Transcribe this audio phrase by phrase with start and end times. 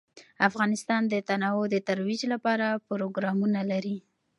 [0.47, 3.97] افغانستان د تنوع د ترویج لپاره پروګرامونه لري.